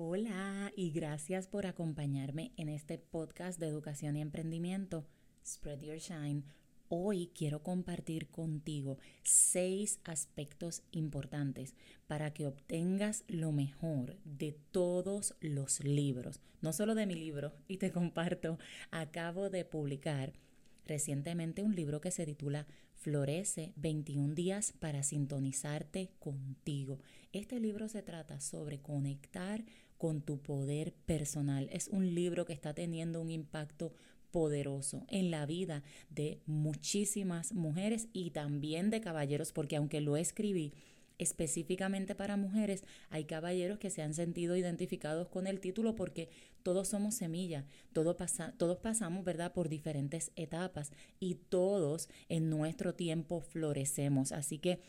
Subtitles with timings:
[0.00, 5.04] Hola y gracias por acompañarme en este podcast de educación y emprendimiento,
[5.44, 6.44] Spread Your Shine.
[6.88, 11.74] Hoy quiero compartir contigo seis aspectos importantes
[12.06, 17.78] para que obtengas lo mejor de todos los libros, no solo de mi libro, y
[17.78, 18.56] te comparto,
[18.92, 20.32] acabo de publicar
[20.86, 27.00] recientemente un libro que se titula Florece 21 días para sintonizarte contigo.
[27.32, 29.64] Este libro se trata sobre conectar
[29.98, 31.68] con tu poder personal.
[31.72, 33.92] Es un libro que está teniendo un impacto
[34.30, 40.72] poderoso en la vida de muchísimas mujeres y también de caballeros, porque aunque lo escribí
[41.18, 46.28] específicamente para mujeres, hay caballeros que se han sentido identificados con el título porque
[46.62, 52.94] todos somos semilla, todos, pasa, todos pasamos, ¿verdad?, por diferentes etapas y todos en nuestro
[52.94, 54.30] tiempo florecemos.
[54.30, 54.80] Así que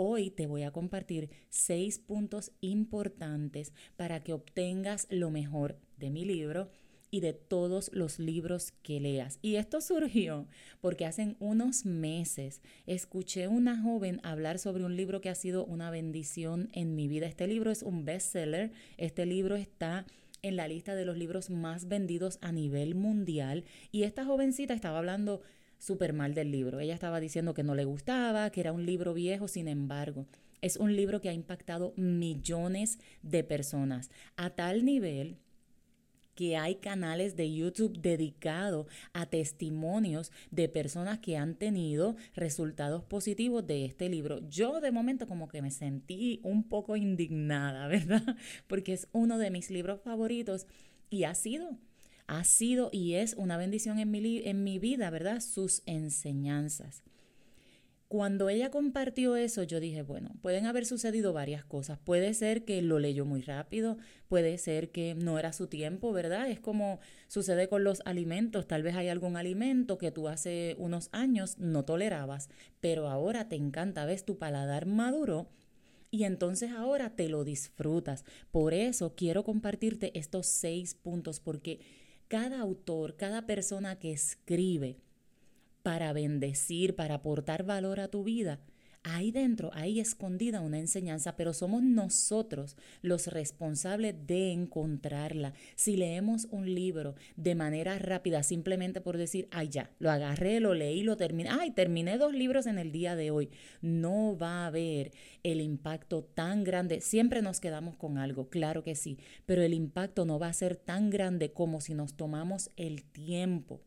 [0.00, 6.24] Hoy te voy a compartir seis puntos importantes para que obtengas lo mejor de mi
[6.24, 6.70] libro
[7.10, 9.40] y de todos los libros que leas.
[9.42, 10.46] Y esto surgió
[10.80, 15.90] porque hace unos meses escuché una joven hablar sobre un libro que ha sido una
[15.90, 17.26] bendición en mi vida.
[17.26, 18.70] Este libro es un bestseller.
[18.98, 20.06] Este libro está
[20.42, 23.64] en la lista de los libros más vendidos a nivel mundial.
[23.90, 25.42] Y esta jovencita estaba hablando
[25.78, 26.80] súper mal del libro.
[26.80, 30.26] Ella estaba diciendo que no le gustaba, que era un libro viejo, sin embargo,
[30.60, 35.38] es un libro que ha impactado millones de personas a tal nivel
[36.38, 43.66] que hay canales de YouTube dedicados a testimonios de personas que han tenido resultados positivos
[43.66, 44.38] de este libro.
[44.48, 48.36] Yo de momento como que me sentí un poco indignada, ¿verdad?
[48.68, 50.68] Porque es uno de mis libros favoritos
[51.10, 51.76] y ha sido
[52.28, 55.40] ha sido y es una bendición en mi, en mi vida, ¿verdad?
[55.40, 57.02] Sus enseñanzas.
[58.06, 61.98] Cuando ella compartió eso, yo dije, bueno, pueden haber sucedido varias cosas.
[61.98, 63.98] Puede ser que lo leyó muy rápido,
[64.28, 66.48] puede ser que no era su tiempo, ¿verdad?
[66.48, 68.66] Es como sucede con los alimentos.
[68.66, 72.48] Tal vez hay algún alimento que tú hace unos años no tolerabas,
[72.80, 75.50] pero ahora te encanta, ves, tu paladar maduro
[76.10, 78.24] y entonces ahora te lo disfrutas.
[78.50, 81.80] Por eso quiero compartirte estos seis puntos, porque
[82.28, 85.00] cada autor, cada persona que escribe
[85.82, 88.60] para bendecir, para aportar valor a tu vida,
[89.02, 95.54] ahí dentro, ahí escondida una enseñanza, pero somos nosotros los responsables de encontrarla.
[95.76, 100.74] Si leemos un libro de manera rápida, simplemente por decir, ay ya, lo agarré, lo
[100.74, 103.50] leí, lo terminé, ay, terminé dos libros en el día de hoy,
[103.80, 107.00] no va a haber el impacto tan grande.
[107.00, 110.76] Siempre nos quedamos con algo, claro que sí, pero el impacto no va a ser
[110.76, 113.82] tan grande como si nos tomamos el tiempo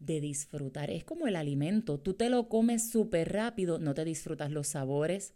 [0.00, 0.90] de disfrutar.
[0.90, 5.34] Es como el alimento, tú te lo comes súper rápido, no te disfrutas los sabores,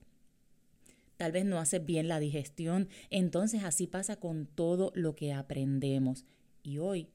[1.17, 6.25] tal vez no haces bien la digestión, entonces así pasa con todo lo que aprendemos.
[6.63, 7.09] Y hoy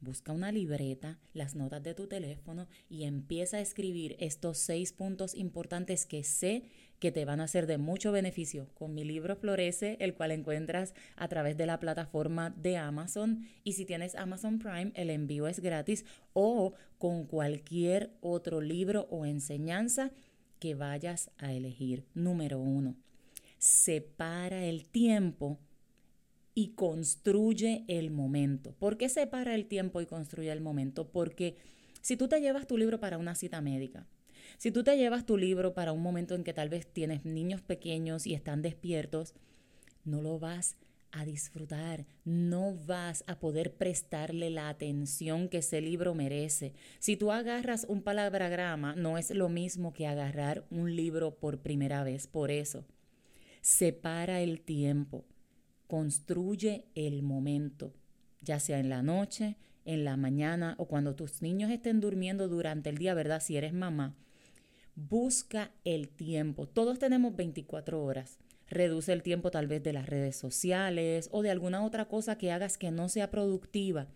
[0.00, 5.34] busca una libreta, las notas de tu teléfono y empieza a escribir estos seis puntos
[5.34, 6.64] importantes que sé
[6.98, 10.94] que te van a ser de mucho beneficio con mi libro Florece, el cual encuentras
[11.16, 13.46] a través de la plataforma de Amazon.
[13.64, 19.24] Y si tienes Amazon Prime, el envío es gratis o con cualquier otro libro o
[19.24, 20.12] enseñanza
[20.58, 22.04] que vayas a elegir.
[22.14, 22.96] Número uno,
[23.58, 25.58] separa el tiempo
[26.54, 28.74] y construye el momento.
[28.78, 31.10] ¿Por qué separa el tiempo y construye el momento?
[31.10, 31.56] Porque
[32.00, 34.06] si tú te llevas tu libro para una cita médica,
[34.58, 37.60] si tú te llevas tu libro para un momento en que tal vez tienes niños
[37.60, 39.34] pequeños y están despiertos,
[40.04, 40.76] no lo vas
[41.12, 46.72] a disfrutar, no vas a poder prestarle la atención que ese libro merece.
[46.98, 52.04] Si tú agarras un palabragrama, no es lo mismo que agarrar un libro por primera
[52.04, 52.26] vez.
[52.26, 52.84] Por eso,
[53.60, 55.24] separa el tiempo,
[55.90, 57.92] construye el momento,
[58.42, 62.90] ya sea en la noche, en la mañana o cuando tus niños estén durmiendo durante
[62.90, 63.42] el día, ¿verdad?
[63.42, 64.14] Si eres mamá,
[64.94, 66.68] Busca el tiempo.
[66.68, 68.38] Todos tenemos 24 horas.
[68.68, 72.52] Reduce el tiempo tal vez de las redes sociales o de alguna otra cosa que
[72.52, 74.08] hagas que no sea productiva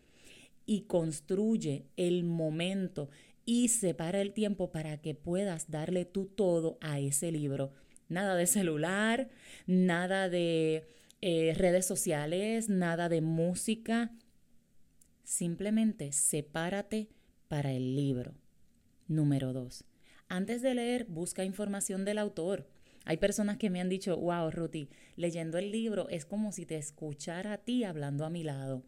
[0.67, 3.09] y construye el momento
[3.47, 7.73] y separa el tiempo para que puedas darle tú todo a ese libro.
[8.09, 9.31] Nada de celular,
[9.67, 10.87] nada de
[11.27, 14.13] eh, redes sociales, nada de música.
[15.23, 17.09] Simplemente sepárate
[17.49, 18.35] para el libro.
[19.09, 19.85] Número dos
[20.29, 22.67] antes de leer, busca información del autor.
[23.05, 26.77] Hay personas que me han dicho, wow, Ruti, leyendo el libro es como si te
[26.77, 28.83] escuchara a ti hablando a mi lado.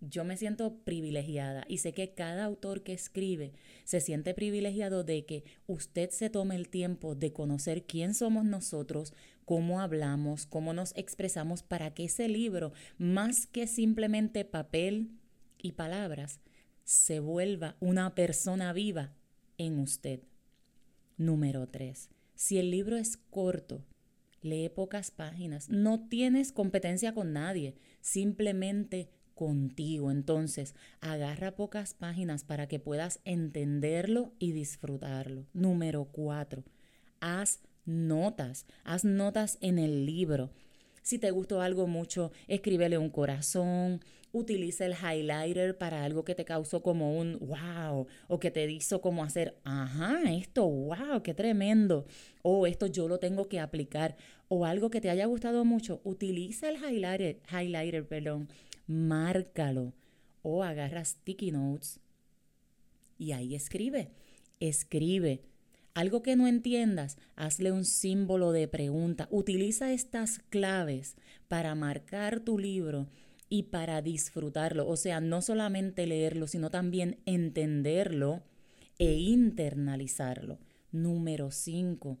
[0.00, 3.52] yo me siento privilegiada y sé que cada autor que escribe
[3.84, 9.14] se siente privilegiado de que usted se tome el tiempo de conocer quién somos nosotros,
[9.52, 15.10] cómo hablamos, cómo nos expresamos para que ese libro, más que simplemente papel
[15.58, 16.40] y palabras,
[16.84, 19.12] se vuelva una persona viva
[19.58, 20.20] en usted.
[21.18, 22.08] Número 3.
[22.34, 23.84] Si el libro es corto,
[24.40, 30.10] lee pocas páginas, no tienes competencia con nadie, simplemente contigo.
[30.10, 35.44] Entonces, agarra pocas páginas para que puedas entenderlo y disfrutarlo.
[35.52, 36.64] Número cuatro,
[37.20, 40.50] haz notas, haz notas en el libro.
[41.02, 44.00] Si te gustó algo mucho, escríbele un corazón,
[44.32, 49.00] utiliza el highlighter para algo que te causó como un wow o que te hizo
[49.00, 52.06] como hacer, ajá, esto, wow, qué tremendo.
[52.42, 54.16] O esto yo lo tengo que aplicar.
[54.48, 58.48] O algo que te haya gustado mucho, utiliza el highlighter, highlighter perdón,
[58.86, 59.92] márcalo
[60.42, 62.00] o agarra sticky notes
[63.22, 64.10] y ahí escribe,
[64.58, 65.42] escribe.
[65.94, 69.28] Algo que no entiendas, hazle un símbolo de pregunta.
[69.30, 71.16] Utiliza estas claves
[71.48, 73.08] para marcar tu libro
[73.50, 74.88] y para disfrutarlo.
[74.88, 78.42] O sea, no solamente leerlo, sino también entenderlo
[78.98, 80.58] e internalizarlo.
[80.92, 82.18] Número 5.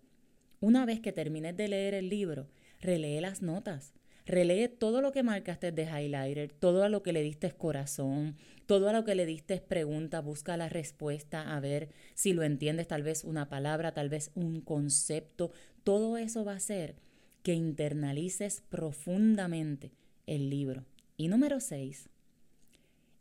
[0.60, 3.94] Una vez que termines de leer el libro, relee las notas.
[4.26, 8.36] Relee todo lo que marcaste de highlighter, todo a lo que le diste corazón,
[8.72, 12.88] todo a lo que le diste pregunta, busca la respuesta, a ver si lo entiendes,
[12.88, 15.52] tal vez una palabra, tal vez un concepto.
[15.84, 16.96] Todo eso va a hacer
[17.42, 19.92] que internalices profundamente
[20.26, 20.86] el libro.
[21.18, 22.08] Y número seis,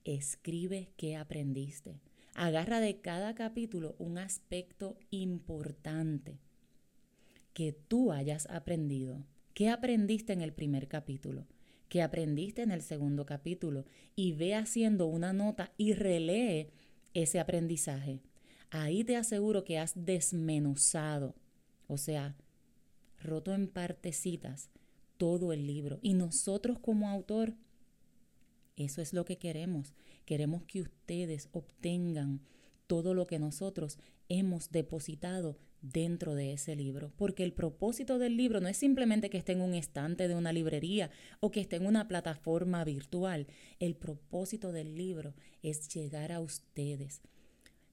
[0.06, 2.00] escribe qué aprendiste.
[2.34, 6.40] Agarra de cada capítulo un aspecto importante
[7.54, 11.46] que tú hayas aprendido ¿Qué aprendiste en el primer capítulo?
[11.92, 13.84] ¿Qué aprendiste en el segundo capítulo?
[14.16, 16.72] Y ve haciendo una nota y relee
[17.14, 18.22] ese aprendizaje.
[18.70, 21.36] Ahí te aseguro que has desmenuzado,
[21.88, 22.38] o sea,
[23.22, 24.70] roto en partecitas
[25.18, 26.00] todo el libro.
[26.02, 27.56] Y nosotros como autor,
[28.78, 29.94] eso es lo que queremos.
[30.24, 32.40] Queremos que ustedes obtengan
[32.92, 33.98] todo lo que nosotros
[34.28, 39.38] hemos depositado dentro de ese libro, porque el propósito del libro no es simplemente que
[39.38, 41.10] esté en un estante de una librería
[41.40, 43.48] o que esté en una plataforma virtual,
[43.80, 47.22] el propósito del libro es llegar a ustedes,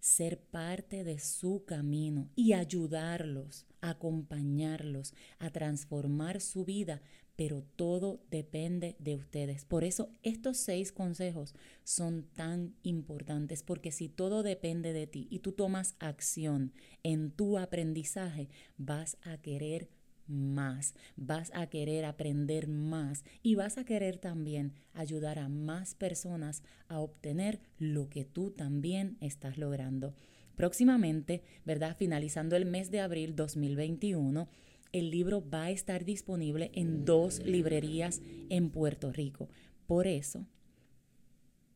[0.00, 7.02] ser parte de su camino y ayudarlos, acompañarlos a transformar su vida
[7.38, 9.64] pero todo depende de ustedes.
[9.64, 11.54] Por eso estos seis consejos
[11.84, 16.72] son tan importantes, porque si todo depende de ti y tú tomas acción
[17.04, 19.88] en tu aprendizaje, vas a querer
[20.26, 26.64] más, vas a querer aprender más y vas a querer también ayudar a más personas
[26.88, 30.12] a obtener lo que tú también estás logrando.
[30.56, 31.96] Próximamente, ¿verdad?
[31.96, 34.48] Finalizando el mes de abril 2021,
[34.92, 39.48] el libro va a estar disponible en dos librerías en Puerto Rico.
[39.86, 40.46] Por eso,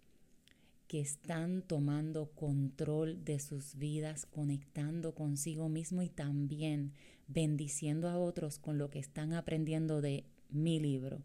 [0.92, 6.92] que están tomando control de sus vidas, conectando consigo mismo y también
[7.28, 11.24] bendiciendo a otros con lo que están aprendiendo de mi libro.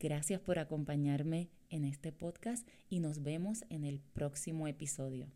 [0.00, 5.26] Gracias por acompañarme en este podcast y nos vemos en el próximo episodio.